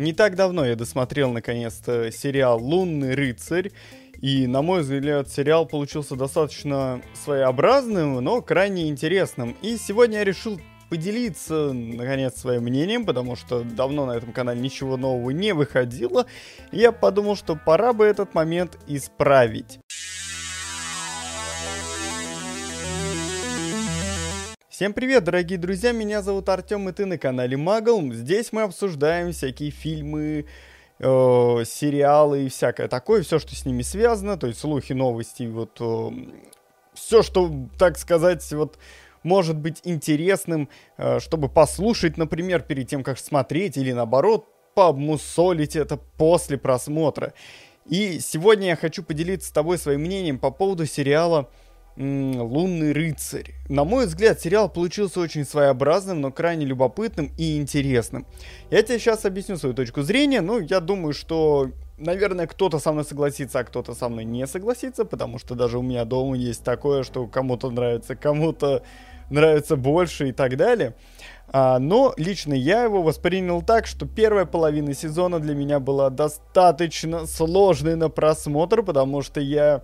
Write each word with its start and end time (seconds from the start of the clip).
Не 0.00 0.14
так 0.14 0.34
давно 0.34 0.64
я 0.64 0.76
досмотрел 0.76 1.30
наконец-то 1.30 2.10
сериал 2.10 2.58
«Лунный 2.58 3.14
рыцарь», 3.14 3.70
и, 4.18 4.46
на 4.46 4.62
мой 4.62 4.80
взгляд, 4.80 5.28
сериал 5.28 5.66
получился 5.66 6.16
достаточно 6.16 7.02
своеобразным, 7.12 8.14
но 8.24 8.40
крайне 8.40 8.88
интересным. 8.88 9.54
И 9.60 9.76
сегодня 9.76 10.20
я 10.20 10.24
решил 10.24 10.58
поделиться, 10.88 11.74
наконец, 11.74 12.38
своим 12.38 12.62
мнением, 12.62 13.04
потому 13.04 13.36
что 13.36 13.62
давно 13.62 14.06
на 14.06 14.12
этом 14.12 14.32
канале 14.32 14.58
ничего 14.60 14.96
нового 14.96 15.30
не 15.30 15.52
выходило. 15.52 16.24
И 16.72 16.78
я 16.78 16.92
подумал, 16.92 17.36
что 17.36 17.54
пора 17.54 17.92
бы 17.92 18.06
этот 18.06 18.32
момент 18.32 18.78
исправить. 18.86 19.80
Всем 24.80 24.94
привет, 24.94 25.24
дорогие 25.24 25.58
друзья, 25.58 25.92
меня 25.92 26.22
зовут 26.22 26.48
Артем, 26.48 26.88
и 26.88 26.92
ты 26.92 27.04
на 27.04 27.18
канале 27.18 27.54
Магл. 27.54 28.14
Здесь 28.14 28.50
мы 28.50 28.62
обсуждаем 28.62 29.32
всякие 29.32 29.70
фильмы, 29.70 30.46
э, 30.98 31.04
сериалы 31.66 32.46
и 32.46 32.48
всякое 32.48 32.88
такое, 32.88 33.22
все, 33.22 33.38
что 33.38 33.54
с 33.54 33.66
ними 33.66 33.82
связано, 33.82 34.38
то 34.38 34.46
есть 34.46 34.58
слухи, 34.58 34.94
новости, 34.94 35.42
вот 35.42 35.76
э, 35.80 36.10
все, 36.94 37.22
что, 37.22 37.52
так 37.78 37.98
сказать, 37.98 38.50
вот 38.52 38.78
может 39.22 39.58
быть 39.58 39.82
интересным, 39.84 40.70
э, 40.96 41.20
чтобы 41.20 41.50
послушать, 41.50 42.16
например, 42.16 42.62
перед 42.62 42.88
тем, 42.88 43.04
как 43.04 43.18
смотреть, 43.18 43.76
или 43.76 43.92
наоборот, 43.92 44.46
пообмусолить 44.74 45.76
это 45.76 45.98
после 45.98 46.56
просмотра. 46.56 47.34
И 47.84 48.18
сегодня 48.18 48.68
я 48.68 48.76
хочу 48.76 49.02
поделиться 49.02 49.50
с 49.50 49.52
тобой 49.52 49.76
своим 49.76 50.00
мнением 50.00 50.38
по 50.38 50.50
поводу 50.50 50.86
сериала 50.86 51.50
«Лунный 52.00 52.92
рыцарь». 52.92 53.54
На 53.68 53.84
мой 53.84 54.06
взгляд, 54.06 54.40
сериал 54.40 54.70
получился 54.70 55.20
очень 55.20 55.44
своеобразным, 55.44 56.22
но 56.22 56.32
крайне 56.32 56.64
любопытным 56.64 57.30
и 57.36 57.58
интересным. 57.58 58.26
Я 58.70 58.82
тебе 58.82 58.98
сейчас 58.98 59.26
объясню 59.26 59.58
свою 59.58 59.74
точку 59.74 60.00
зрения, 60.00 60.40
ну, 60.40 60.60
я 60.60 60.80
думаю, 60.80 61.12
что, 61.12 61.70
наверное, 61.98 62.46
кто-то 62.46 62.78
со 62.78 62.92
мной 62.92 63.04
согласится, 63.04 63.58
а 63.58 63.64
кто-то 63.64 63.94
со 63.94 64.08
мной 64.08 64.24
не 64.24 64.46
согласится, 64.46 65.04
потому 65.04 65.38
что 65.38 65.54
даже 65.54 65.78
у 65.78 65.82
меня 65.82 66.06
дома 66.06 66.36
есть 66.36 66.64
такое, 66.64 67.02
что 67.02 67.26
кому-то 67.26 67.70
нравится, 67.70 68.16
кому-то 68.16 68.82
нравится 69.28 69.76
больше 69.76 70.30
и 70.30 70.32
так 70.32 70.56
далее. 70.56 70.94
А, 71.52 71.78
но 71.78 72.14
лично 72.16 72.54
я 72.54 72.84
его 72.84 73.02
воспринял 73.02 73.60
так, 73.60 73.86
что 73.86 74.06
первая 74.06 74.46
половина 74.46 74.94
сезона 74.94 75.38
для 75.38 75.54
меня 75.54 75.80
была 75.80 76.08
достаточно 76.08 77.26
сложной 77.26 77.96
на 77.96 78.08
просмотр, 78.08 78.82
потому 78.82 79.20
что 79.20 79.40
я 79.40 79.82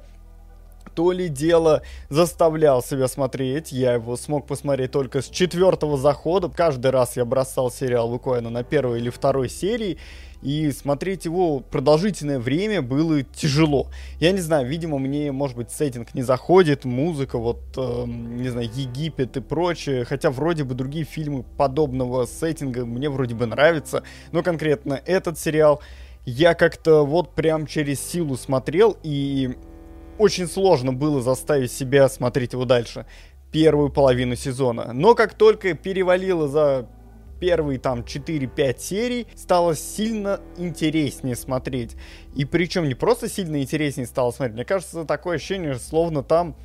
то 0.96 1.12
ли 1.12 1.28
дело 1.28 1.82
заставлял 2.08 2.82
себя 2.82 3.06
смотреть. 3.06 3.70
Я 3.70 3.92
его 3.92 4.16
смог 4.16 4.46
посмотреть 4.46 4.92
только 4.92 5.20
с 5.20 5.28
четвертого 5.28 5.98
захода. 5.98 6.48
Каждый 6.48 6.90
раз 6.90 7.16
я 7.16 7.26
бросал 7.26 7.70
сериал 7.70 8.08
буквально 8.08 8.48
на 8.48 8.64
первой 8.64 8.98
или 8.98 9.10
второй 9.10 9.50
серии. 9.50 9.98
И 10.42 10.70
смотреть 10.72 11.26
его 11.26 11.60
продолжительное 11.60 12.38
время 12.38 12.80
было 12.80 13.22
тяжело. 13.22 13.88
Я 14.20 14.32
не 14.32 14.40
знаю, 14.40 14.66
видимо, 14.66 14.98
мне, 14.98 15.32
может 15.32 15.56
быть, 15.56 15.70
сеттинг 15.70 16.14
не 16.14 16.22
заходит, 16.22 16.84
музыка, 16.84 17.38
вот, 17.38 17.60
э, 17.76 18.04
не 18.06 18.48
знаю, 18.48 18.68
Египет 18.72 19.36
и 19.36 19.40
прочее. 19.40 20.04
Хотя 20.04 20.30
вроде 20.30 20.64
бы 20.64 20.74
другие 20.74 21.04
фильмы 21.04 21.42
подобного 21.42 22.24
сеттинга 22.24 22.86
мне 22.86 23.10
вроде 23.10 23.34
бы 23.34 23.44
нравятся. 23.44 24.02
Но 24.32 24.42
конкретно 24.42 25.00
этот 25.04 25.38
сериал 25.38 25.82
я 26.24 26.54
как-то 26.54 27.04
вот 27.04 27.34
прям 27.34 27.66
через 27.66 28.00
силу 28.00 28.36
смотрел. 28.36 28.96
И 29.02 29.56
очень 30.18 30.46
сложно 30.46 30.92
было 30.92 31.20
заставить 31.20 31.72
себя 31.72 32.08
смотреть 32.08 32.52
его 32.52 32.64
дальше, 32.64 33.06
первую 33.52 33.90
половину 33.90 34.36
сезона. 34.36 34.92
Но 34.92 35.14
как 35.14 35.34
только 35.34 35.74
перевалило 35.74 36.48
за 36.48 36.88
первые 37.40 37.78
там 37.78 38.00
4-5 38.00 38.78
серий 38.78 39.26
стало 39.34 39.76
сильно 39.76 40.40
интереснее 40.56 41.36
смотреть. 41.36 41.96
И 42.34 42.44
причем 42.44 42.88
не 42.88 42.94
просто 42.94 43.28
сильно 43.28 43.62
интереснее 43.62 44.06
стало 44.06 44.30
смотреть, 44.30 44.54
мне 44.54 44.64
кажется, 44.64 45.04
такое 45.04 45.36
ощущение, 45.36 45.78
словно 45.78 46.22
там 46.22 46.56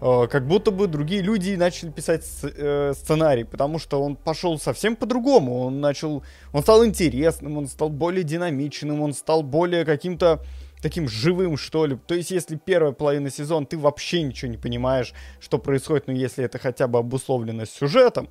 э, 0.00 0.26
как 0.28 0.46
будто 0.46 0.70
бы 0.70 0.86
другие 0.86 1.22
люди 1.22 1.54
начали 1.54 1.90
писать 1.90 2.24
с, 2.24 2.44
э, 2.44 2.92
сценарий, 2.94 3.44
потому 3.44 3.78
что 3.78 4.02
он 4.02 4.16
пошел 4.16 4.58
совсем 4.58 4.96
по-другому. 4.96 5.60
Он 5.60 5.80
начал, 5.80 6.22
он 6.52 6.62
стал 6.62 6.84
интересным, 6.84 7.58
он 7.58 7.68
стал 7.68 7.88
более 7.88 8.24
динамичным, 8.24 9.00
он 9.00 9.14
стал 9.14 9.42
более 9.42 9.84
каким-то 9.84 10.42
таким 10.86 11.08
живым, 11.08 11.56
что 11.56 11.84
ли. 11.84 11.98
То 12.06 12.14
есть, 12.14 12.30
если 12.30 12.54
первая 12.54 12.92
половина 12.92 13.28
сезона 13.28 13.66
ты 13.66 13.76
вообще 13.76 14.22
ничего 14.22 14.52
не 14.52 14.56
понимаешь, 14.56 15.14
что 15.40 15.58
происходит, 15.58 16.06
но 16.06 16.12
ну, 16.12 16.18
если 16.20 16.44
это 16.44 16.58
хотя 16.58 16.86
бы 16.86 17.00
обусловлено 17.00 17.64
сюжетом, 17.64 18.28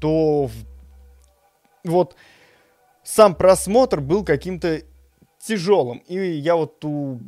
то 0.00 0.50
вот 1.82 2.14
сам 3.02 3.34
просмотр 3.34 4.02
был 4.02 4.22
каким-то 4.22 4.82
тяжелым. 5.38 6.02
И 6.06 6.14
я 6.14 6.56
вот 6.56 6.84
у 6.84 7.20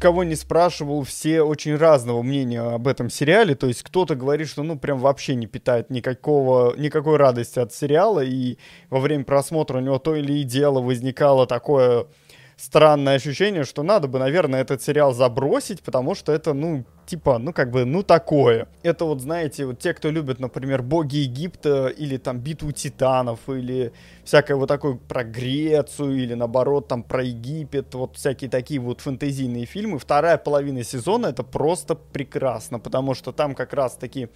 кого 0.00 0.22
не 0.22 0.36
спрашивал, 0.36 1.02
все 1.02 1.42
очень 1.42 1.74
разного 1.74 2.22
мнения 2.22 2.60
об 2.60 2.86
этом 2.86 3.10
сериале. 3.10 3.56
То 3.56 3.66
есть 3.66 3.82
кто-то 3.82 4.14
говорит, 4.14 4.46
что 4.46 4.62
ну 4.62 4.78
прям 4.78 4.98
вообще 4.98 5.34
не 5.34 5.48
питает 5.48 5.90
никакого, 5.90 6.76
никакой 6.76 7.16
радости 7.16 7.58
от 7.58 7.74
сериала. 7.74 8.20
И 8.20 8.58
во 8.90 9.00
время 9.00 9.24
просмотра 9.24 9.78
у 9.78 9.80
него 9.80 9.98
то 9.98 10.14
или 10.14 10.34
и 10.34 10.44
дело 10.44 10.80
возникало 10.80 11.48
такое 11.48 12.06
странное 12.58 13.14
ощущение, 13.14 13.64
что 13.64 13.82
надо 13.82 14.08
бы, 14.08 14.18
наверное, 14.18 14.60
этот 14.60 14.82
сериал 14.82 15.14
забросить, 15.14 15.80
потому 15.82 16.14
что 16.16 16.32
это, 16.32 16.52
ну, 16.54 16.84
типа, 17.06 17.38
ну, 17.38 17.52
как 17.52 17.70
бы, 17.70 17.84
ну, 17.84 18.02
такое. 18.02 18.66
Это 18.82 19.04
вот, 19.04 19.20
знаете, 19.20 19.64
вот 19.64 19.78
те, 19.78 19.94
кто 19.94 20.10
любит, 20.10 20.40
например, 20.40 20.82
боги 20.82 21.18
Египта, 21.18 21.86
или 21.86 22.16
там 22.16 22.40
битву 22.40 22.72
титанов, 22.72 23.48
или 23.48 23.92
всякое 24.24 24.56
вот 24.56 24.66
такое 24.66 24.94
про 24.96 25.22
Грецию, 25.22 26.16
или 26.16 26.34
наоборот, 26.34 26.88
там 26.88 27.04
про 27.04 27.22
Египет, 27.22 27.94
вот 27.94 28.16
всякие 28.16 28.50
такие 28.50 28.80
вот 28.80 29.00
фэнтезийные 29.00 29.64
фильмы. 29.64 30.00
Вторая 30.00 30.36
половина 30.36 30.82
сезона 30.82 31.28
это 31.28 31.44
просто 31.44 31.94
прекрасно, 31.94 32.80
потому 32.80 33.14
что 33.14 33.30
там 33.30 33.54
как 33.54 33.72
раз 33.72 33.94
таки 33.94 34.28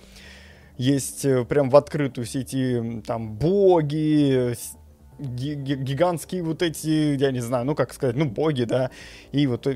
есть 0.78 1.24
э, 1.24 1.44
прям 1.44 1.70
в 1.70 1.76
открытую 1.76 2.24
все 2.24 2.40
эти 2.40 3.02
там 3.06 3.34
боги, 3.34 4.54
гигантские 5.18 6.42
вот 6.42 6.62
эти, 6.62 7.16
я 7.16 7.30
не 7.30 7.40
знаю, 7.40 7.64
ну 7.64 7.74
как 7.74 7.92
сказать, 7.92 8.16
ну 8.16 8.26
боги, 8.26 8.64
да, 8.64 8.90
и 9.32 9.46
вот 9.46 9.66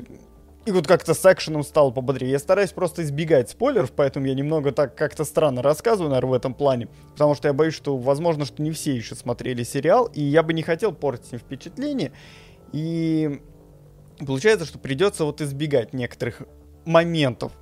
и 0.67 0.73
вот 0.73 0.89
как-то 0.89 1.15
с 1.15 1.33
экшеном 1.33 1.63
стало 1.63 1.93
пободрее. 1.93 2.33
Я 2.33 2.41
стараюсь 2.41 2.73
просто 2.73 3.05
избегать 3.05 3.49
спойлеров, 3.49 3.93
поэтому 3.93 4.27
я 4.27 4.35
немного 4.35 4.73
так 4.73 4.97
как-то 4.97 5.25
странно 5.25 5.63
рассказываю, 5.63 6.11
наверное, 6.11 6.31
в 6.31 6.35
этом 6.35 6.55
плане. 6.55 6.89
Потому 7.13 7.37
что 7.37 7.47
я 7.47 7.55
боюсь, 7.55 7.75
что, 7.75 7.97
возможно, 7.97 8.45
что 8.45 8.61
не 8.61 8.73
все 8.73 8.93
еще 8.93 9.15
смотрели 9.15 9.63
сериал, 9.63 10.11
и 10.13 10.21
я 10.21 10.43
бы 10.43 10.53
не 10.53 10.63
хотел 10.63 10.93
портить 10.93 11.35
им 11.35 11.39
впечатление. 11.39 12.11
И 12.73 13.41
получается, 14.27 14.67
что 14.67 14.81
придется 14.81 15.25
вот 15.25 15.41
избегать 15.41 15.93
некоторых 15.93 16.43
моментов. 16.85 17.53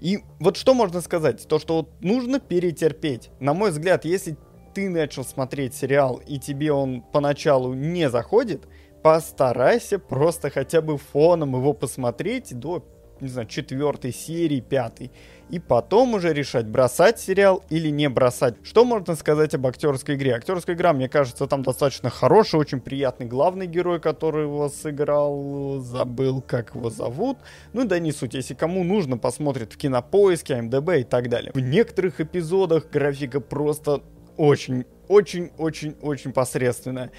И 0.00 0.24
вот 0.40 0.56
что 0.56 0.74
можно 0.74 1.00
сказать? 1.02 1.46
То, 1.46 1.60
что 1.60 1.76
вот 1.76 2.02
нужно 2.02 2.40
перетерпеть. 2.40 3.30
На 3.38 3.54
мой 3.54 3.70
взгляд, 3.70 4.04
если 4.04 4.36
ты 4.74 4.88
начал 4.88 5.24
смотреть 5.24 5.74
сериал 5.74 6.20
и 6.26 6.38
тебе 6.38 6.72
он 6.72 7.00
поначалу 7.00 7.74
не 7.74 8.10
заходит, 8.10 8.64
постарайся 9.02 9.98
просто 9.98 10.50
хотя 10.50 10.82
бы 10.82 10.98
фоном 10.98 11.54
его 11.54 11.72
посмотреть 11.72 12.58
до, 12.58 12.84
не 13.20 13.28
знаю, 13.28 13.46
четвертой 13.46 14.12
серии, 14.12 14.60
пятой. 14.60 15.12
И 15.50 15.58
потом 15.58 16.14
уже 16.14 16.32
решать, 16.32 16.66
бросать 16.66 17.20
сериал 17.20 17.62
или 17.68 17.90
не 17.90 18.08
бросать. 18.08 18.54
Что 18.64 18.84
можно 18.86 19.14
сказать 19.14 19.54
об 19.54 19.66
актерской 19.66 20.14
игре? 20.14 20.32
Актерская 20.32 20.74
игра, 20.74 20.94
мне 20.94 21.08
кажется, 21.08 21.46
там 21.46 21.62
достаточно 21.62 22.08
хороший, 22.08 22.58
очень 22.58 22.80
приятный 22.80 23.26
главный 23.26 23.66
герой, 23.66 24.00
который 24.00 24.44
его 24.44 24.70
сыграл. 24.70 25.80
Забыл, 25.80 26.40
как 26.40 26.74
его 26.74 26.88
зовут. 26.88 27.36
Ну 27.74 27.84
да 27.84 27.98
не 27.98 28.10
суть. 28.10 28.32
Если 28.32 28.54
кому 28.54 28.84
нужно, 28.84 29.18
посмотрит 29.18 29.74
в 29.74 29.76
кинопоиске, 29.76 30.62
МДБ 30.62 31.00
и 31.00 31.04
так 31.04 31.28
далее. 31.28 31.52
В 31.54 31.60
некоторых 31.60 32.20
эпизодах 32.20 32.88
графика 32.90 33.38
просто 33.40 34.00
очень, 34.36 34.84
очень, 35.08 35.50
очень, 35.58 35.96
очень 36.02 36.32
посредственная. 36.32 37.10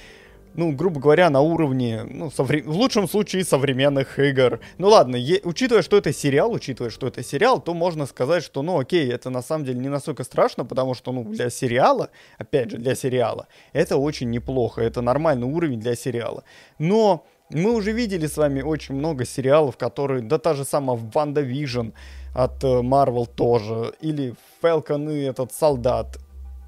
Ну, 0.58 0.72
грубо 0.72 1.02
говоря, 1.02 1.30
на 1.30 1.42
уровне, 1.42 2.04
ну, 2.04 2.32
совре... 2.32 2.64
в 2.64 2.78
лучшем 2.78 3.10
случае, 3.10 3.44
современных 3.44 4.20
игр. 4.20 4.62
Ну 4.78 4.88
ладно, 4.88 5.18
е... 5.18 5.42
учитывая, 5.44 5.82
что 5.82 5.98
это 5.98 6.14
сериал, 6.14 6.54
учитывая, 6.54 6.90
что 6.90 7.08
это 7.08 7.24
сериал, 7.24 7.60
то 7.62 7.74
можно 7.74 8.06
сказать, 8.06 8.42
что, 8.42 8.62
ну, 8.62 8.80
окей, 8.80 9.12
это 9.12 9.30
на 9.30 9.42
самом 9.42 9.66
деле 9.66 9.80
не 9.80 9.90
настолько 9.90 10.24
страшно, 10.24 10.64
потому 10.64 10.94
что, 10.94 11.12
ну, 11.12 11.26
для 11.26 11.50
сериала, 11.50 12.10
опять 12.38 12.72
же, 12.72 12.78
для 12.78 12.96
сериала, 12.96 13.48
это 13.74 13.98
очень 13.98 14.30
неплохо, 14.30 14.82
это 14.82 15.02
нормальный 15.02 15.48
уровень 15.48 15.82
для 15.82 15.96
сериала. 15.96 16.46
Но 16.80 17.26
мы 17.50 17.74
уже 17.74 17.92
видели 17.92 18.26
с 18.26 18.38
вами 18.38 18.62
очень 18.62 18.96
много 18.96 19.26
сериалов, 19.26 19.76
которые, 19.76 20.22
да 20.22 20.38
та 20.38 20.54
же 20.54 20.64
самая 20.64 20.98
WandaVision 21.14 21.90
от 22.34 22.64
э, 22.64 22.68
Marvel 22.68 23.28
тоже, 23.28 23.94
или 24.00 24.36
Falcon 24.62 25.14
и 25.14 25.24
этот 25.24 25.54
Солдат, 25.54 26.18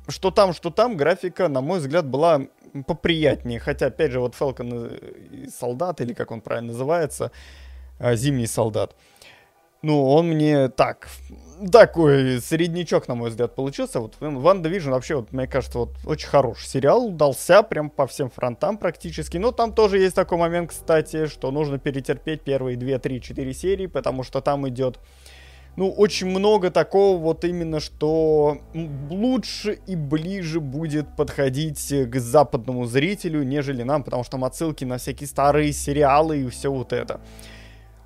что 0.07 0.31
там, 0.31 0.53
что 0.53 0.69
там, 0.69 0.97
графика, 0.97 1.47
на 1.47 1.61
мой 1.61 1.79
взгляд, 1.79 2.05
была 2.05 2.41
поприятнее. 2.85 3.59
Хотя, 3.59 3.87
опять 3.87 4.11
же, 4.11 4.19
вот 4.19 4.35
Falcon 4.39 5.49
Солдат, 5.49 6.01
или 6.01 6.13
как 6.13 6.31
он 6.31 6.41
правильно 6.41 6.71
называется, 6.71 7.31
а, 7.99 8.15
Зимний 8.15 8.47
Солдат. 8.47 8.95
ну, 9.81 10.09
он 10.09 10.27
мне 10.27 10.69
так, 10.69 11.07
такой 11.71 12.41
среднячок, 12.41 13.07
на 13.07 13.15
мой 13.15 13.29
взгляд, 13.29 13.55
получился. 13.55 13.99
Вот 13.99 14.15
WandaVision 14.19 14.91
вообще, 14.91 15.15
вот, 15.15 15.31
мне 15.31 15.47
кажется, 15.47 15.79
вот 15.79 15.95
очень 16.05 16.27
хороший 16.27 16.67
сериал, 16.67 17.07
удался 17.07 17.63
прям 17.63 17.89
по 17.89 18.07
всем 18.07 18.29
фронтам 18.29 18.77
практически. 18.77 19.37
Но 19.37 19.51
там 19.51 19.73
тоже 19.73 19.99
есть 19.99 20.15
такой 20.15 20.37
момент, 20.37 20.71
кстати, 20.71 21.27
что 21.27 21.51
нужно 21.51 21.79
перетерпеть 21.79 22.41
первые 22.41 22.77
2, 22.77 22.99
3, 22.99 23.21
4 23.21 23.53
серии, 23.53 23.87
потому 23.87 24.23
что 24.23 24.41
там 24.41 24.67
идет 24.67 24.99
ну, 25.77 25.91
очень 25.91 26.25
много 26.27 26.71
такого 26.71 27.19
вот 27.19 27.45
именно, 27.45 27.79
что 27.79 28.57
лучше 29.11 29.79
и 29.85 29.95
ближе 29.95 30.59
будет 30.59 31.15
подходить 31.15 31.93
к 32.09 32.19
западному 32.19 32.85
зрителю, 32.85 33.43
нежели 33.43 33.83
нам, 33.83 34.03
потому 34.03 34.23
что 34.23 34.31
там 34.31 34.43
отсылки 34.43 34.85
на 34.85 34.97
всякие 34.97 35.27
старые 35.27 35.71
сериалы 35.71 36.41
и 36.41 36.49
все 36.49 36.71
вот 36.71 36.93
это. 36.93 37.21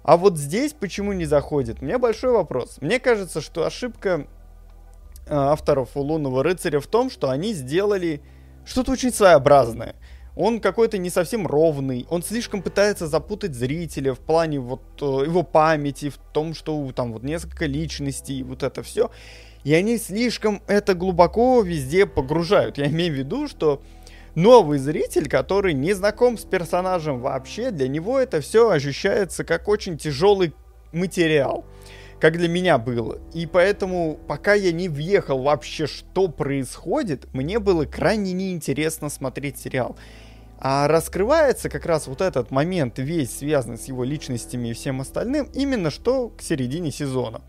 А 0.04 0.18
вот 0.18 0.38
здесь 0.38 0.74
почему 0.74 1.14
не 1.14 1.24
заходит? 1.24 1.82
У 1.82 1.86
меня 1.86 1.98
большой 1.98 2.32
вопрос. 2.32 2.78
Мне 2.82 3.00
кажется, 3.00 3.40
что 3.40 3.66
ошибка 3.66 4.28
э, 5.28 5.34
авторов 5.34 5.96
«Лунного 5.96 6.44
рыцаря» 6.44 6.82
в 6.82 6.88
том, 6.88 7.10
что 7.10 7.30
они 7.30 7.54
сделали 7.54 8.22
что-то 8.66 8.92
очень 8.92 9.14
своеобразное 9.14 9.96
он 10.36 10.60
какой-то 10.60 10.98
не 10.98 11.10
совсем 11.10 11.46
ровный, 11.46 12.06
он 12.10 12.24
слишком 12.24 12.62
пытается 12.62 13.08
запутать 13.08 13.54
зрителя 13.54 14.14
в 14.14 14.20
плане 14.20 14.60
вот 14.60 14.82
э, 15.02 15.06
его 15.26 15.44
памяти, 15.44 16.10
в 16.10 16.18
том, 16.34 16.54
что 16.54 16.92
там 16.96 17.14
вот 17.14 17.24
несколько 17.24 17.66
личностей, 17.66 18.44
вот 18.44 18.64
это 18.64 18.82
все. 18.84 19.12
И 19.64 19.74
они 19.74 19.98
слишком 19.98 20.62
это 20.68 20.94
глубоко 20.94 21.62
везде 21.62 22.06
погружают. 22.06 22.78
Я 22.78 22.88
имею 22.88 23.14
в 23.14 23.18
виду, 23.18 23.48
что 23.48 23.82
новый 24.34 24.80
зритель, 24.80 25.30
который 25.30 25.74
не 25.74 25.94
знаком 25.94 26.38
с 26.38 26.46
персонажем 26.46 27.20
вообще, 27.20 27.72
для 27.72 27.88
него 27.88 28.18
это 28.18 28.42
все 28.42 28.70
ощущается 28.70 29.44
как 29.44 29.68
очень 29.68 29.98
тяжелый 29.98 30.54
материал 30.92 31.66
как 32.22 32.38
для 32.38 32.48
меня 32.48 32.78
было. 32.78 33.18
И 33.34 33.48
поэтому, 33.48 34.20
пока 34.28 34.54
я 34.54 34.72
не 34.72 34.88
въехал 34.88 35.42
вообще, 35.42 35.88
что 35.88 36.28
происходит, 36.28 37.26
мне 37.34 37.58
было 37.58 37.86
крайне 37.86 38.32
неинтересно 38.32 39.10
смотреть 39.10 39.58
сериал. 39.58 39.98
А 40.60 40.88
раскрывается 40.88 41.68
как 41.68 41.88
раз 41.88 42.06
вот 42.06 42.22
этот 42.22 42.52
момент, 42.52 43.00
весь 43.00 43.40
связанный 43.40 43.80
с 43.80 43.86
его 43.86 44.04
личностями 44.04 44.68
и 44.68 44.74
всем 44.74 45.02
остальным, 45.02 45.50
именно 45.56 45.90
что 45.90 46.30
к 46.30 46.44
середине 46.44 46.92
сезона. 46.92 47.42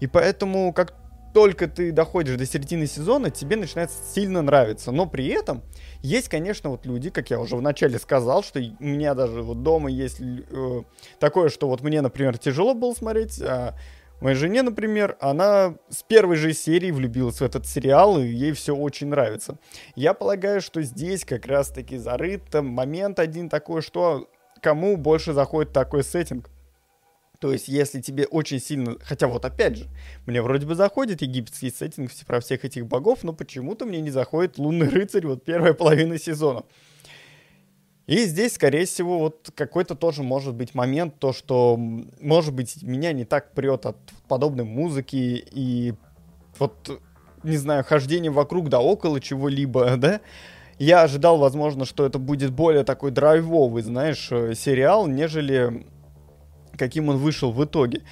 И 0.00 0.06
поэтому, 0.06 0.74
как 0.74 0.94
только 1.32 1.66
ты 1.66 1.90
доходишь 1.90 2.36
до 2.36 2.44
середины 2.44 2.86
сезона, 2.86 3.30
тебе 3.30 3.56
начинает 3.56 3.90
сильно 4.14 4.42
нравиться. 4.42 4.92
Но 4.92 5.06
при 5.06 5.28
этом 5.28 5.62
есть, 6.02 6.28
конечно, 6.28 6.68
вот 6.68 6.84
люди, 6.84 7.08
как 7.08 7.30
я 7.30 7.40
уже 7.40 7.56
вначале 7.56 7.98
сказал, 7.98 8.42
что 8.42 8.60
у 8.60 8.84
меня 8.84 9.14
даже 9.14 9.40
вот 9.40 9.62
дома 9.62 9.90
есть 9.90 10.20
э, 10.20 10.82
такое, 11.18 11.48
что 11.48 11.68
вот 11.68 11.80
мне, 11.80 12.02
например, 12.02 12.36
тяжело 12.36 12.74
было 12.74 12.92
смотреть, 12.92 13.40
а 13.40 13.76
Моей 14.20 14.36
жене, 14.36 14.62
например, 14.62 15.16
она 15.20 15.76
с 15.88 16.02
первой 16.02 16.36
же 16.36 16.52
серии 16.52 16.90
влюбилась 16.90 17.40
в 17.40 17.42
этот 17.42 17.66
сериал, 17.66 18.20
и 18.20 18.26
ей 18.26 18.52
все 18.52 18.76
очень 18.76 19.08
нравится. 19.08 19.58
Я 19.96 20.12
полагаю, 20.12 20.60
что 20.60 20.82
здесь 20.82 21.24
как 21.24 21.46
раз-таки 21.46 21.96
зарыт 21.96 22.42
момент 22.52 23.18
один 23.18 23.48
такой, 23.48 23.80
что 23.80 24.28
кому 24.60 24.98
больше 24.98 25.32
заходит 25.32 25.72
такой 25.72 26.04
сеттинг. 26.04 26.50
То 27.38 27.50
есть, 27.50 27.68
если 27.68 28.02
тебе 28.02 28.26
очень 28.26 28.60
сильно... 28.60 28.96
Хотя 29.00 29.26
вот 29.26 29.46
опять 29.46 29.78
же, 29.78 29.86
мне 30.26 30.42
вроде 30.42 30.66
бы 30.66 30.74
заходит 30.74 31.22
египетский 31.22 31.70
сеттинг 31.70 32.10
про 32.26 32.40
всех 32.40 32.66
этих 32.66 32.86
богов, 32.86 33.24
но 33.24 33.32
почему-то 33.32 33.86
мне 33.86 34.02
не 34.02 34.10
заходит 34.10 34.58
лунный 34.58 34.90
рыцарь 34.90 35.26
вот 35.26 35.42
первая 35.42 35.72
половина 35.72 36.18
сезона. 36.18 36.64
И 38.10 38.24
здесь, 38.24 38.54
скорее 38.54 38.86
всего, 38.86 39.20
вот 39.20 39.52
какой-то 39.54 39.94
тоже 39.94 40.24
может 40.24 40.56
быть 40.56 40.74
момент, 40.74 41.20
то, 41.20 41.32
что, 41.32 41.76
может 42.20 42.52
быть, 42.52 42.82
меня 42.82 43.12
не 43.12 43.24
так 43.24 43.52
прет 43.52 43.86
от 43.86 43.98
подобной 44.26 44.64
музыки 44.64 45.44
и 45.52 45.94
вот, 46.58 47.00
не 47.44 47.56
знаю, 47.56 47.84
хождение 47.84 48.32
вокруг 48.32 48.68
да 48.68 48.80
около 48.80 49.20
чего-либо, 49.20 49.94
да, 49.96 50.20
я 50.80 51.02
ожидал, 51.02 51.38
возможно, 51.38 51.84
что 51.84 52.04
это 52.04 52.18
будет 52.18 52.50
более 52.50 52.82
такой 52.82 53.12
драйвовый, 53.12 53.84
знаешь, 53.84 54.26
э, 54.32 54.54
сериал, 54.56 55.06
нежели 55.06 55.86
каким 56.76 57.10
он 57.10 57.18
вышел 57.18 57.52
в 57.52 57.64
итоге. 57.64 58.02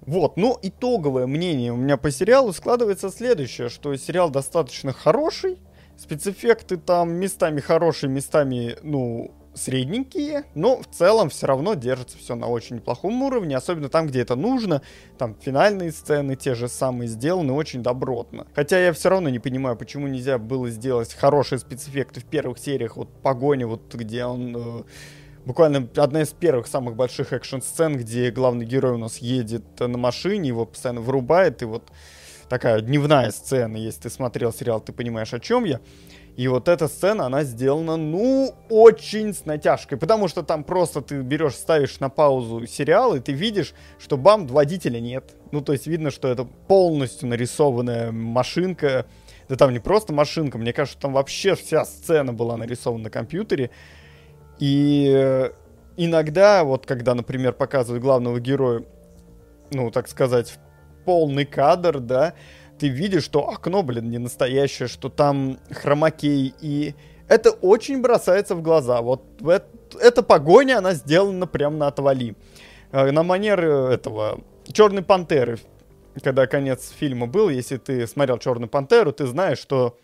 Вот, 0.00 0.36
ну, 0.36 0.58
итоговое 0.62 1.28
мнение 1.28 1.72
у 1.72 1.76
меня 1.76 1.96
по 1.96 2.10
сериалу 2.10 2.52
складывается 2.52 3.08
следующее, 3.08 3.68
что 3.68 3.94
сериал 3.94 4.30
достаточно 4.30 4.92
хороший, 4.92 5.60
Спецэффекты 5.96 6.76
там 6.76 7.12
местами 7.12 7.60
хорошие, 7.60 8.10
местами, 8.10 8.76
ну, 8.82 9.32
средненькие, 9.54 10.44
но 10.54 10.80
в 10.80 10.86
целом 10.86 11.28
все 11.28 11.46
равно 11.46 11.74
держится 11.74 12.16
все 12.16 12.34
на 12.34 12.48
очень 12.48 12.76
неплохом 12.76 13.22
уровне, 13.22 13.56
особенно 13.56 13.88
там, 13.88 14.06
где 14.06 14.20
это 14.20 14.34
нужно. 14.34 14.82
Там 15.18 15.36
финальные 15.40 15.92
сцены 15.92 16.36
те 16.36 16.54
же 16.54 16.68
самые 16.68 17.08
сделаны 17.08 17.52
очень 17.52 17.82
добротно. 17.82 18.46
Хотя 18.54 18.78
я 18.78 18.92
все 18.92 19.10
равно 19.10 19.28
не 19.28 19.38
понимаю, 19.38 19.76
почему 19.76 20.08
нельзя 20.08 20.38
было 20.38 20.70
сделать 20.70 21.14
хорошие 21.14 21.58
спецэффекты 21.58 22.20
в 22.20 22.24
первых 22.24 22.58
сериях, 22.58 22.96
вот 22.96 23.08
погони, 23.22 23.64
вот 23.64 23.94
где 23.94 24.24
он... 24.24 24.56
Э, 24.56 24.82
буквально 25.44 25.88
одна 25.96 26.22
из 26.22 26.28
первых 26.28 26.66
самых 26.66 26.96
больших 26.96 27.32
экшн-сцен, 27.32 27.96
где 27.96 28.30
главный 28.30 28.64
герой 28.64 28.92
у 28.92 28.98
нас 28.98 29.18
едет 29.18 29.64
на 29.80 29.98
машине, 29.98 30.48
его 30.48 30.66
постоянно 30.66 31.00
вырубает, 31.00 31.62
и 31.62 31.66
вот 31.66 31.90
такая 32.52 32.82
дневная 32.82 33.30
сцена, 33.30 33.78
если 33.78 34.02
ты 34.02 34.10
смотрел 34.10 34.52
сериал, 34.52 34.78
ты 34.78 34.92
понимаешь, 34.92 35.32
о 35.32 35.40
чем 35.40 35.64
я. 35.64 35.80
И 36.36 36.48
вот 36.48 36.68
эта 36.68 36.86
сцена, 36.86 37.24
она 37.24 37.44
сделана, 37.44 37.96
ну, 37.96 38.54
очень 38.68 39.32
с 39.32 39.46
натяжкой, 39.46 39.96
потому 39.96 40.28
что 40.28 40.42
там 40.42 40.62
просто 40.62 41.00
ты 41.00 41.22
берешь, 41.22 41.54
ставишь 41.54 41.98
на 41.98 42.10
паузу 42.10 42.66
сериал, 42.66 43.14
и 43.14 43.20
ты 43.20 43.32
видишь, 43.32 43.72
что 43.98 44.18
бам, 44.18 44.46
водителя 44.46 45.00
нет. 45.00 45.34
Ну, 45.50 45.62
то 45.62 45.72
есть 45.72 45.86
видно, 45.86 46.10
что 46.10 46.28
это 46.28 46.44
полностью 46.44 47.26
нарисованная 47.28 48.12
машинка. 48.12 49.06
Да 49.48 49.56
там 49.56 49.72
не 49.72 49.78
просто 49.78 50.12
машинка, 50.12 50.58
мне 50.58 50.74
кажется, 50.74 51.00
там 51.00 51.14
вообще 51.14 51.54
вся 51.54 51.86
сцена 51.86 52.34
была 52.34 52.58
нарисована 52.58 53.04
на 53.04 53.10
компьютере. 53.10 53.70
И 54.58 55.10
э, 55.10 55.52
иногда, 55.96 56.64
вот 56.64 56.84
когда, 56.84 57.14
например, 57.14 57.54
показывают 57.54 58.02
главного 58.02 58.40
героя, 58.40 58.84
ну, 59.70 59.90
так 59.90 60.06
сказать, 60.06 60.58
полный 61.04 61.44
кадр, 61.44 62.00
да, 62.00 62.34
ты 62.78 62.88
видишь, 62.88 63.24
что 63.24 63.48
окно, 63.48 63.82
блин, 63.82 64.10
не 64.10 64.18
настоящее, 64.18 64.88
что 64.88 65.08
там 65.08 65.58
хромакей, 65.70 66.54
и 66.60 66.94
это 67.28 67.50
очень 67.50 68.02
бросается 68.02 68.54
в 68.54 68.62
глаза. 68.62 69.00
Вот 69.00 69.22
это, 69.40 69.66
эта 70.00 70.22
погоня, 70.22 70.78
она 70.78 70.94
сделана 70.94 71.46
прямо 71.46 71.76
на 71.76 71.86
отвали. 71.86 72.34
Э, 72.90 73.10
на 73.10 73.22
манер 73.22 73.64
этого 73.64 74.40
Черной 74.72 75.02
пантеры, 75.02 75.58
когда 76.22 76.46
конец 76.46 76.90
фильма 76.90 77.26
был, 77.26 77.48
если 77.48 77.76
ты 77.76 78.06
смотрел 78.06 78.38
Черную 78.38 78.68
пантеру, 78.68 79.12
ты 79.12 79.26
знаешь, 79.26 79.58
что 79.58 79.96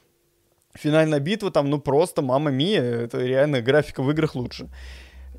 финальная 0.74 1.20
битва 1.20 1.50
там, 1.50 1.70
ну 1.70 1.80
просто, 1.80 2.22
мама 2.22 2.50
мия, 2.50 2.82
это 2.82 3.18
реально 3.18 3.60
графика 3.60 4.02
в 4.02 4.10
играх 4.10 4.34
лучше. 4.34 4.68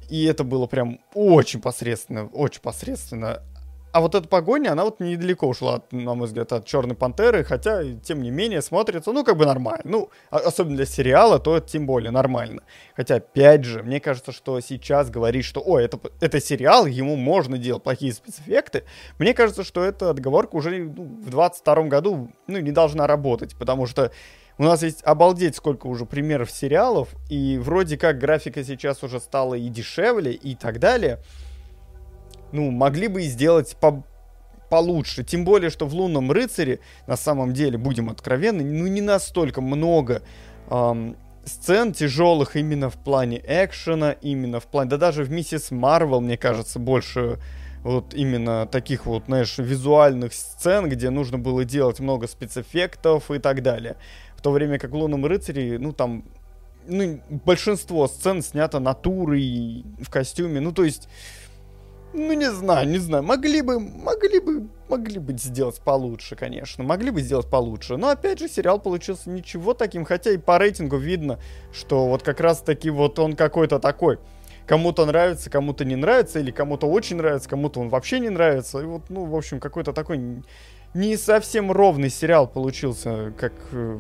И 0.10 0.26
это 0.26 0.44
было 0.44 0.66
прям 0.66 1.00
очень 1.14 1.62
посредственно, 1.62 2.26
очень 2.28 2.62
посредственно. 2.62 3.44
А 3.92 4.02
вот 4.02 4.14
эта 4.14 4.28
погоня, 4.28 4.72
она 4.72 4.84
вот 4.84 5.00
недалеко 5.00 5.48
ушла, 5.48 5.76
от, 5.76 5.92
на 5.92 6.14
мой 6.14 6.28
взгляд, 6.28 6.54
от 6.54 6.66
Черной 6.66 6.96
Пантеры, 6.96 7.44
хотя, 7.44 7.84
тем 8.04 8.22
не 8.22 8.30
менее, 8.30 8.62
смотрится, 8.62 9.12
ну, 9.12 9.24
как 9.24 9.36
бы 9.36 9.46
нормально. 9.48 9.82
Ну, 9.84 10.10
а, 10.30 10.38
особенно 10.38 10.76
для 10.76 10.86
сериала, 10.86 11.40
то 11.40 11.60
тем 11.60 11.88
более 11.88 12.12
нормально. 12.12 12.62
Хотя, 12.96 13.16
опять 13.16 13.64
же, 13.64 13.82
мне 13.82 14.00
кажется, 14.00 14.32
что 14.32 14.60
сейчас 14.60 15.10
говорить, 15.10 15.44
что, 15.44 15.62
ой, 15.62 15.86
это, 15.86 16.00
это 16.20 16.40
сериал, 16.40 16.86
ему 16.86 17.16
можно 17.16 17.58
делать 17.58 17.82
плохие 17.82 18.14
спецэффекты, 18.14 18.84
мне 19.18 19.34
кажется, 19.34 19.64
что 19.64 19.84
эта 19.84 20.12
отговорка 20.12 20.56
уже 20.56 20.78
ну, 20.78 21.04
в 21.24 21.30
22 21.32 21.84
году, 21.84 22.32
ну, 22.46 22.60
не 22.60 22.72
должна 22.72 23.08
работать, 23.08 23.56
потому 23.58 23.88
что 23.88 24.12
у 24.60 24.64
нас 24.64 24.84
есть 24.84 25.02
обалдеть 25.04 25.56
сколько 25.56 25.88
уже 25.88 26.06
примеров 26.06 26.52
сериалов, 26.52 27.10
и 27.30 27.58
вроде 27.58 27.98
как 27.98 28.20
графика 28.20 28.64
сейчас 28.64 29.02
уже 29.04 29.20
стала 29.20 29.56
и 29.56 29.68
дешевле, 29.70 30.34
и 30.34 30.54
так 30.54 30.78
далее— 30.80 31.20
ну, 32.52 32.72
могли 32.72 33.08
бы 33.08 33.24
и 33.24 33.28
сделать 33.28 33.76
по 33.80 34.04
получше. 34.70 35.24
Тем 35.24 35.46
более, 35.46 35.70
что 35.70 35.88
в 35.88 35.94
«Лунном 35.94 36.32
рыцаре», 36.32 36.80
на 37.08 37.18
самом 37.18 37.54
деле, 37.54 37.78
будем 37.78 38.10
откровенны, 38.10 38.64
ну, 38.64 38.88
не 38.88 39.02
настолько 39.02 39.62
много 39.62 40.22
эм, 40.70 41.18
сцен 41.46 41.94
тяжелых 41.94 42.56
именно 42.56 42.90
в 42.90 43.04
плане 43.04 43.42
экшена, 43.46 44.12
именно 44.12 44.60
в 44.60 44.68
плане... 44.68 44.90
Да 44.92 44.98
даже 44.98 45.24
в 45.24 45.32
«Миссис 45.32 45.72
Марвел», 45.72 46.22
мне 46.22 46.38
кажется, 46.38 46.80
больше 46.80 47.40
вот 47.84 48.14
именно 48.14 48.68
таких 48.68 49.06
вот, 49.06 49.26
знаешь, 49.26 49.58
визуальных 49.58 50.34
сцен, 50.34 50.90
где 50.90 51.10
нужно 51.10 51.38
было 51.38 51.64
делать 51.66 52.00
много 52.00 52.28
спецэффектов 52.28 53.32
и 53.32 53.40
так 53.40 53.64
далее. 53.64 53.96
В 54.36 54.42
то 54.42 54.52
время 54.52 54.78
как 54.78 54.92
в 54.92 54.96
«Лунном 54.96 55.26
рыцаре», 55.26 55.80
ну, 55.80 55.94
там 55.94 56.26
ну, 56.88 57.22
большинство 57.46 58.08
сцен 58.08 58.42
снято 58.42 58.80
натурой 58.80 59.86
в 60.00 60.10
костюме. 60.10 60.60
Ну, 60.60 60.72
то 60.72 60.84
есть 60.84 61.08
ну, 62.14 62.34
не 62.34 62.52
знаю, 62.52 62.88
не 62.88 62.98
знаю. 62.98 63.24
Могли 63.24 63.62
бы, 63.62 63.80
могли 63.80 64.40
бы, 64.40 64.68
могли 64.90 65.20
бы 65.20 65.34
сделать 65.34 65.80
получше, 65.82 66.36
конечно. 66.36 66.84
Могли 66.84 67.12
бы 67.12 67.22
сделать 67.22 67.50
получше. 67.50 67.98
Но, 67.98 68.10
опять 68.10 68.40
же, 68.40 68.48
сериал 68.48 68.80
получился 68.80 69.30
ничего 69.30 69.74
таким. 69.74 70.06
Хотя 70.06 70.32
и 70.32 70.38
по 70.38 70.58
рейтингу 70.58 70.98
видно, 70.98 71.40
что 71.72 72.08
вот 72.08 72.24
как 72.24 72.40
раз-таки 72.40 72.90
вот 72.90 73.20
он 73.20 73.36
какой-то 73.36 73.80
такой. 73.80 74.18
кому-то 74.66 75.06
нравится, 75.06 75.50
кому-то 75.50 75.84
не 75.84 75.96
нравится, 75.96 76.40
или 76.40 76.52
кому-то 76.52 76.88
очень 76.88 77.18
нравится, 77.18 77.50
кому-то 77.50 77.80
он 77.80 77.90
вообще 77.90 78.20
не 78.20 78.30
нравится. 78.30 78.80
И 78.80 78.86
вот, 78.86 79.10
ну, 79.10 79.26
в 79.26 79.36
общем, 79.36 79.60
какой-то 79.60 79.94
такой 79.94 80.44
не 80.94 81.18
совсем 81.18 81.72
ровный 81.72 82.10
сериал 82.10 82.48
получился, 82.48 83.34
как 83.38 83.54
э, 83.72 84.00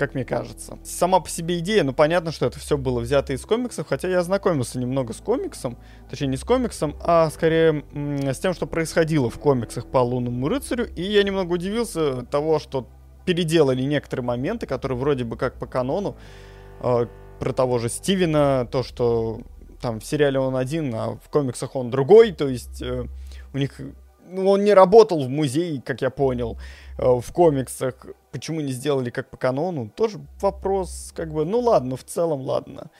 как 0.00 0.14
мне 0.14 0.24
кажется. 0.24 0.78
Сама 0.82 1.20
по 1.20 1.28
себе 1.28 1.58
идея, 1.58 1.84
ну 1.84 1.92
понятно, 1.92 2.32
что 2.32 2.46
это 2.46 2.58
все 2.58 2.78
было 2.78 3.00
взято 3.00 3.34
из 3.34 3.42
комиксов, 3.42 3.86
хотя 3.86 4.08
я 4.08 4.20
ознакомился 4.20 4.78
немного 4.78 5.12
с 5.12 5.18
комиксом, 5.18 5.76
точнее 6.08 6.28
не 6.28 6.36
с 6.38 6.42
комиксом, 6.42 6.96
а 7.00 7.28
скорее 7.28 7.84
с 7.92 8.38
тем, 8.38 8.54
что 8.54 8.66
происходило 8.66 9.28
в 9.28 9.38
комиксах 9.38 9.86
по 9.86 9.98
Лунному 9.98 10.48
рыцарю, 10.48 10.88
и 10.96 11.02
я 11.02 11.22
немного 11.22 11.52
удивился 11.52 12.22
того, 12.22 12.58
что 12.58 12.88
переделали 13.26 13.82
некоторые 13.82 14.24
моменты, 14.24 14.66
которые 14.66 14.96
вроде 14.96 15.24
бы 15.24 15.36
как 15.36 15.58
по 15.58 15.66
канону, 15.66 16.16
э, 16.80 17.06
про 17.38 17.52
того 17.52 17.78
же 17.78 17.90
Стивена, 17.90 18.64
то, 18.72 18.82
что 18.82 19.40
там 19.82 20.00
в 20.00 20.04
сериале 20.06 20.38
он 20.38 20.56
один, 20.56 20.94
а 20.94 21.18
в 21.22 21.28
комиксах 21.28 21.76
он 21.76 21.90
другой, 21.90 22.32
то 22.32 22.48
есть 22.48 22.80
э, 22.80 23.04
у 23.52 23.58
них 23.58 23.78
ну, 24.30 24.48
он 24.48 24.64
не 24.64 24.72
работал 24.72 25.22
в 25.22 25.28
музее, 25.28 25.82
как 25.84 26.00
я 26.00 26.08
понял, 26.08 26.58
э, 26.96 27.02
в 27.04 27.32
комиксах. 27.32 28.06
Почему 28.32 28.60
не 28.60 28.72
сделали 28.72 29.10
как 29.10 29.30
по 29.30 29.36
канону? 29.36 29.90
Тоже 29.90 30.20
вопрос, 30.40 31.12
как 31.14 31.32
бы, 31.32 31.44
ну 31.44 31.60
ладно, 31.60 31.96
в 31.96 32.04
целом 32.04 32.42
ладно. 32.42 32.90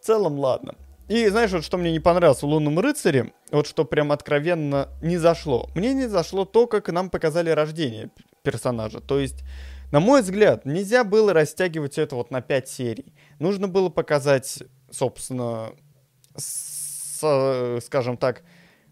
В 0.00 0.04
целом 0.04 0.38
ладно. 0.38 0.74
И 1.08 1.28
знаешь, 1.28 1.50
вот 1.50 1.64
что 1.64 1.76
мне 1.78 1.92
не 1.92 2.00
понравилось 2.00 2.42
в 2.42 2.46
«Лунном 2.46 2.78
рыцаре», 2.78 3.32
вот 3.50 3.66
что 3.66 3.84
прям 3.84 4.12
откровенно 4.12 4.88
не 5.02 5.18
зашло. 5.18 5.68
Мне 5.74 5.92
не 5.94 6.08
зашло 6.08 6.44
то, 6.44 6.66
как 6.66 6.88
нам 6.88 7.10
показали 7.10 7.50
рождение 7.50 8.10
персонажа. 8.42 9.00
То 9.00 9.18
есть, 9.18 9.44
на 9.90 10.00
мой 10.00 10.22
взгляд, 10.22 10.64
нельзя 10.64 11.04
было 11.04 11.32
растягивать 11.32 11.98
это 11.98 12.16
вот 12.16 12.30
на 12.30 12.40
5 12.40 12.68
серий. 12.68 13.12
Нужно 13.38 13.68
было 13.68 13.88
показать, 13.88 14.62
собственно, 14.90 15.72
с, 16.36 17.80
скажем 17.84 18.16
так, 18.16 18.42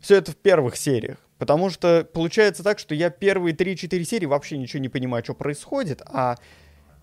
все 0.01 0.17
это 0.17 0.33
в 0.33 0.37
первых 0.37 0.77
сериях. 0.77 1.19
Потому 1.41 1.71
что 1.71 2.07
получается 2.13 2.63
так, 2.63 2.79
что 2.79 2.95
я 2.95 3.09
первые 3.09 3.57
3-4 3.57 4.05
серии 4.05 4.27
вообще 4.27 4.59
ничего 4.59 4.83
не 4.83 4.91
понимаю, 4.91 5.25
что 5.25 5.33
происходит, 5.33 6.03
а 6.05 6.37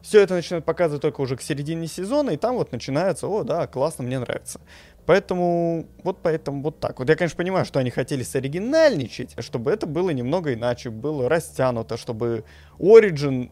все 0.03 0.21
это 0.21 0.35
начинает 0.35 0.63
показывать 0.63 1.01
только 1.01 1.21
уже 1.21 1.35
к 1.35 1.41
середине 1.41 1.87
сезона, 1.87 2.29
и 2.29 2.37
там 2.37 2.55
вот 2.55 2.71
начинается, 2.71 3.27
о, 3.27 3.43
да, 3.43 3.65
классно, 3.65 4.03
мне 4.03 4.19
нравится. 4.19 4.61
Поэтому, 5.07 5.87
вот 6.03 6.19
поэтому 6.21 6.61
вот 6.61 6.79
так. 6.79 6.99
Вот 6.99 7.09
я, 7.09 7.15
конечно, 7.15 7.35
понимаю, 7.35 7.65
что 7.65 7.79
они 7.79 7.89
хотели 7.89 8.21
соригинальничать, 8.21 9.33
чтобы 9.39 9.71
это 9.71 9.87
было 9.87 10.11
немного 10.11 10.53
иначе, 10.53 10.91
было 10.91 11.27
растянуто, 11.27 11.97
чтобы 11.97 12.43
Origin 12.77 13.49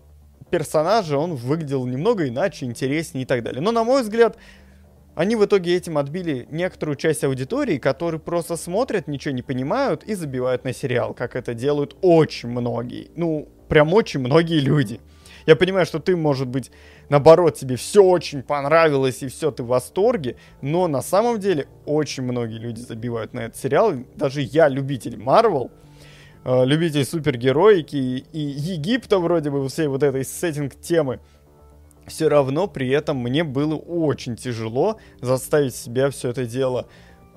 персонажа, 0.51 1.17
он 1.17 1.33
выглядел 1.33 1.87
немного 1.87 2.27
иначе, 2.27 2.67
интереснее 2.67 3.23
и 3.23 3.25
так 3.25 3.41
далее. 3.41 3.59
Но, 3.59 3.71
на 3.71 3.83
мой 3.83 4.03
взгляд, 4.03 4.37
они 5.15 5.35
в 5.35 5.45
итоге 5.45 5.75
этим 5.75 5.97
отбили 5.97 6.47
некоторую 6.51 6.97
часть 6.97 7.23
аудитории, 7.23 7.77
которые 7.77 8.19
просто 8.19 8.57
смотрят, 8.57 9.07
ничего 9.07 9.33
не 9.33 9.41
понимают 9.41 10.03
и 10.03 10.13
забивают 10.13 10.65
на 10.65 10.73
сериал, 10.73 11.13
как 11.13 11.35
это 11.35 11.53
делают 11.53 11.95
очень 12.01 12.49
многие. 12.49 13.09
Ну, 13.15 13.47
прям 13.69 13.93
очень 13.93 14.19
многие 14.19 14.59
люди. 14.59 14.99
Я 15.45 15.55
понимаю, 15.55 15.85
что 15.85 15.99
ты, 15.99 16.15
может 16.15 16.47
быть, 16.47 16.71
наоборот, 17.09 17.55
тебе 17.55 17.75
все 17.75 18.03
очень 18.03 18.41
понравилось 18.41 19.21
и 19.21 19.27
все, 19.27 19.51
ты 19.51 19.63
в 19.63 19.67
восторге, 19.67 20.37
но 20.61 20.87
на 20.87 21.01
самом 21.01 21.39
деле 21.39 21.67
очень 21.85 22.23
многие 22.23 22.57
люди 22.57 22.79
забивают 22.79 23.33
на 23.33 23.41
этот 23.41 23.57
сериал. 23.57 23.93
Даже 24.15 24.41
я, 24.41 24.67
любитель 24.67 25.17
Марвел, 25.17 25.71
э, 26.43 26.65
любитель 26.65 27.05
супергероики 27.05 28.25
и 28.31 28.39
Египта 28.39 29.19
вроде 29.19 29.51
бы, 29.51 29.67
всей 29.69 29.87
вот 29.87 30.01
этой 30.01 30.25
сеттинг 30.25 30.75
темы, 30.81 31.19
все 32.07 32.27
равно 32.27 32.67
при 32.67 32.89
этом 32.89 33.17
мне 33.17 33.43
было 33.43 33.75
очень 33.75 34.35
тяжело 34.35 34.99
заставить 35.21 35.75
себя 35.75 36.09
все 36.09 36.29
это 36.29 36.45
дело 36.45 36.87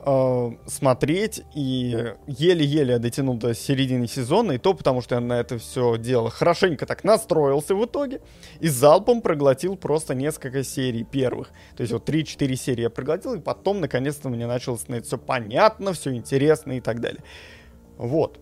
э, 0.04 0.50
смотреть, 0.66 1.42
и 1.54 2.14
еле-еле 2.26 2.94
я 2.94 2.98
дотянул 2.98 3.36
до 3.36 3.54
середины 3.54 4.06
сезона, 4.06 4.52
и 4.52 4.58
то 4.58 4.74
потому, 4.74 5.00
что 5.00 5.16
я 5.16 5.20
на 5.20 5.40
это 5.40 5.58
все 5.58 5.96
дело 5.96 6.30
хорошенько 6.30 6.86
так 6.86 7.04
настроился 7.04 7.74
в 7.74 7.84
итоге, 7.84 8.20
и 8.60 8.68
залпом 8.68 9.22
проглотил 9.22 9.76
просто 9.76 10.14
несколько 10.14 10.62
серий 10.64 11.04
первых. 11.04 11.50
То 11.76 11.82
есть 11.82 11.92
вот 11.92 12.08
3-4 12.08 12.54
серии 12.56 12.82
я 12.82 12.90
проглотил, 12.90 13.34
и 13.34 13.40
потом 13.40 13.80
наконец-то 13.80 14.28
мне 14.28 14.46
началось 14.46 14.80
становиться 14.80 15.16
все 15.16 15.18
понятно, 15.18 15.92
все 15.92 16.14
интересно 16.14 16.72
и 16.72 16.80
так 16.80 17.00
далее. 17.00 17.22
Вот. 17.96 18.38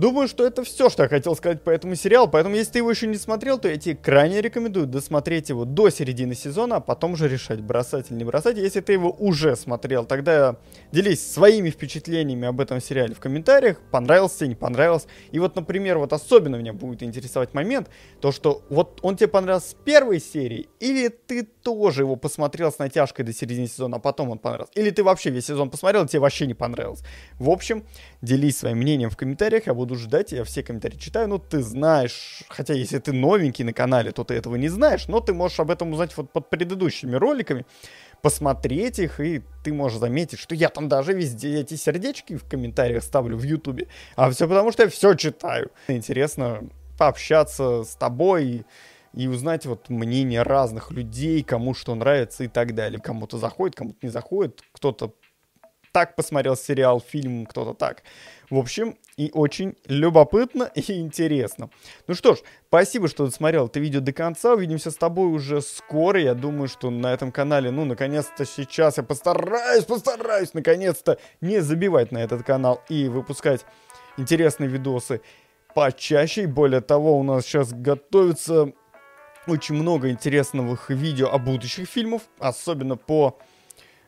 Думаю, 0.00 0.28
что 0.28 0.46
это 0.46 0.64
все, 0.64 0.88
что 0.88 1.02
я 1.02 1.10
хотел 1.10 1.36
сказать 1.36 1.62
по 1.62 1.68
этому 1.68 1.94
сериалу. 1.94 2.26
Поэтому, 2.26 2.54
если 2.54 2.72
ты 2.72 2.78
его 2.78 2.90
еще 2.90 3.06
не 3.06 3.18
смотрел, 3.18 3.58
то 3.58 3.68
я 3.68 3.76
тебе 3.76 3.94
крайне 3.94 4.40
рекомендую 4.40 4.86
досмотреть 4.86 5.50
его 5.50 5.66
до 5.66 5.90
середины 5.90 6.34
сезона, 6.34 6.76
а 6.76 6.80
потом 6.80 7.12
уже 7.12 7.28
решать, 7.28 7.60
бросать 7.60 8.10
или 8.10 8.16
не 8.16 8.24
бросать. 8.24 8.56
Если 8.56 8.80
ты 8.80 8.94
его 8.94 9.10
уже 9.10 9.56
смотрел, 9.56 10.06
тогда 10.06 10.56
делись 10.90 11.30
своими 11.30 11.68
впечатлениями 11.68 12.48
об 12.48 12.62
этом 12.62 12.80
сериале 12.80 13.14
в 13.14 13.20
комментариях. 13.20 13.78
Понравился 13.90 14.38
тебе, 14.38 14.48
не 14.48 14.54
понравился. 14.54 15.06
И 15.32 15.38
вот, 15.38 15.54
например, 15.54 15.98
вот 15.98 16.14
особенно 16.14 16.56
меня 16.56 16.72
будет 16.72 17.02
интересовать 17.02 17.52
момент, 17.52 17.90
то, 18.22 18.32
что 18.32 18.62
вот 18.70 19.00
он 19.02 19.16
тебе 19.16 19.28
понравился 19.28 19.72
с 19.72 19.74
первой 19.74 20.18
серии, 20.18 20.70
или 20.80 21.08
ты 21.08 21.42
тоже 21.42 22.04
его 22.04 22.16
посмотрел 22.16 22.72
с 22.72 22.78
натяжкой 22.78 23.26
до 23.26 23.34
середины 23.34 23.66
сезона, 23.66 23.98
а 23.98 24.00
потом 24.00 24.30
он 24.30 24.38
понравился. 24.38 24.72
Или 24.76 24.88
ты 24.88 25.04
вообще 25.04 25.28
весь 25.28 25.44
сезон 25.44 25.68
посмотрел, 25.68 26.06
и 26.06 26.08
тебе 26.08 26.20
вообще 26.20 26.46
не 26.46 26.54
понравилось. 26.54 27.02
В 27.38 27.50
общем, 27.50 27.84
делись 28.22 28.56
своим 28.56 28.78
мнением 28.78 29.10
в 29.10 29.18
комментариях, 29.18 29.66
я 29.66 29.74
буду 29.74 29.89
ждать, 29.98 30.32
я 30.32 30.44
все 30.44 30.62
комментарии 30.62 30.96
читаю, 30.96 31.28
ну 31.28 31.38
ты 31.38 31.62
знаешь, 31.62 32.42
хотя 32.48 32.74
если 32.74 32.98
ты 32.98 33.12
новенький 33.12 33.64
на 33.64 33.72
канале, 33.72 34.12
то 34.12 34.24
ты 34.24 34.34
этого 34.34 34.56
не 34.56 34.68
знаешь, 34.68 35.08
но 35.08 35.20
ты 35.20 35.32
можешь 35.32 35.60
об 35.60 35.70
этом 35.70 35.92
узнать 35.92 36.16
вот 36.16 36.32
под 36.32 36.50
предыдущими 36.50 37.16
роликами, 37.16 37.66
посмотреть 38.22 38.98
их, 38.98 39.20
и 39.20 39.42
ты 39.64 39.72
можешь 39.72 39.98
заметить, 39.98 40.38
что 40.38 40.54
я 40.54 40.68
там 40.68 40.88
даже 40.88 41.12
везде 41.12 41.60
эти 41.60 41.74
сердечки 41.74 42.36
в 42.36 42.44
комментариях 42.44 43.02
ставлю 43.02 43.36
в 43.36 43.42
Ютубе, 43.42 43.88
а 44.16 44.30
все 44.30 44.48
потому, 44.48 44.72
что 44.72 44.84
я 44.84 44.88
все 44.88 45.14
читаю. 45.14 45.70
Интересно 45.88 46.62
пообщаться 46.98 47.84
с 47.84 47.94
тобой, 47.96 48.66
и 49.12 49.26
узнать 49.26 49.66
вот 49.66 49.88
мнение 49.88 50.42
разных 50.42 50.90
людей, 50.90 51.42
кому 51.42 51.74
что 51.74 51.94
нравится 51.94 52.44
и 52.44 52.48
так 52.48 52.74
далее. 52.74 53.00
Кому-то 53.00 53.38
заходит, 53.38 53.76
кому-то 53.76 53.98
не 54.02 54.08
заходит, 54.08 54.62
кто-то 54.72 55.14
так 55.92 56.16
посмотрел 56.16 56.56
сериал, 56.56 57.00
фильм, 57.00 57.46
кто-то 57.46 57.74
так. 57.74 58.02
В 58.48 58.56
общем, 58.56 58.96
и 59.16 59.30
очень 59.32 59.76
любопытно 59.86 60.70
и 60.74 61.00
интересно. 61.00 61.70
Ну 62.06 62.14
что 62.14 62.34
ж, 62.34 62.38
спасибо, 62.68 63.08
что 63.08 63.26
досмотрел 63.26 63.66
это 63.66 63.80
видео 63.80 64.00
до 64.00 64.12
конца. 64.12 64.54
Увидимся 64.54 64.90
с 64.90 64.96
тобой 64.96 65.28
уже 65.28 65.60
скоро. 65.60 66.20
Я 66.20 66.34
думаю, 66.34 66.68
что 66.68 66.90
на 66.90 67.12
этом 67.12 67.32
канале, 67.32 67.70
ну, 67.70 67.84
наконец-то 67.84 68.44
сейчас 68.44 68.96
я 68.96 69.02
постараюсь, 69.02 69.84
постараюсь, 69.84 70.54
наконец-то 70.54 71.18
не 71.40 71.60
забивать 71.60 72.12
на 72.12 72.18
этот 72.18 72.42
канал 72.42 72.82
и 72.88 73.08
выпускать 73.08 73.64
интересные 74.16 74.68
видосы 74.68 75.20
почаще. 75.74 76.42
И 76.42 76.46
более 76.46 76.80
того, 76.80 77.18
у 77.18 77.22
нас 77.22 77.44
сейчас 77.44 77.72
готовится 77.72 78.72
очень 79.46 79.74
много 79.74 80.10
интересных 80.10 80.90
видео 80.90 81.30
о 81.30 81.38
будущих 81.38 81.88
фильмах, 81.88 82.22
особенно 82.38 82.96
по 82.96 83.38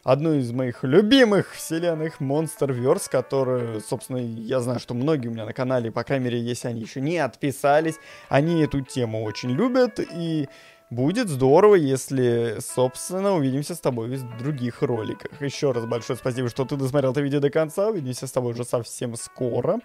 одной 0.03 0.39
из 0.39 0.51
моих 0.53 0.83
любимых 0.83 1.53
вселенных 1.53 2.21
Monsterverse, 2.21 3.09
которую, 3.11 3.81
собственно, 3.81 4.19
я 4.19 4.61
знаю, 4.61 4.81
что 4.81 4.95
многие 4.95 5.29
у 5.29 5.31
меня 5.31 5.45
на 5.45 5.53
канале, 5.53 5.91
по 5.91 6.03
крайней 6.05 6.27
мере, 6.27 6.41
если 6.41 6.69
они 6.69 6.81
еще 6.81 7.01
не 7.01 7.19
отписались, 7.19 7.97
они 8.29 8.63
эту 8.63 8.81
тему 8.81 9.23
очень 9.23 9.51
любят, 9.51 10.01
и 10.01 10.49
будет 10.91 11.29
здорово, 11.29 11.77
если, 11.77 12.59
собственно, 12.61 13.35
увидимся 13.35 13.75
с 13.75 13.81
тобой 13.81 14.09
в 14.09 14.39
других 14.39 14.83
роликах. 14.83 15.41
Еще 15.41 15.73
раз 15.73 15.87
большое 15.87 16.19
спасибо, 16.19 16.49
что 16.49 16.65
ты 16.65 16.77
досмотрел 16.77 17.13
это 17.13 17.21
видео 17.21 17.41
до 17.41 17.51
конца, 17.51 17.89
увидимся 17.89 18.27
с 18.27 18.33
тобой 18.33 18.53
уже 18.53 18.65
совсем 18.65 19.17
скоро, 19.17 19.79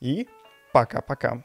и 0.00 0.28
пока-пока. 0.72 1.42